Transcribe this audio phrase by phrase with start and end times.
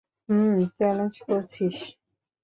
[0.29, 1.77] হুম, challenge করছিস।